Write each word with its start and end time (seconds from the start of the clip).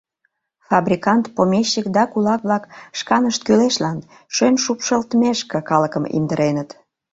Фабрикант, 0.69 1.25
помещик 1.35 1.85
да 1.95 2.03
кулак-влак 2.11 2.63
шканышт 2.99 3.41
кӱлешлан, 3.47 3.97
шӧн 4.35 4.55
шупшылтмешке, 4.63 5.59
калыкым 5.69 6.03
индыреныт. 6.17 6.69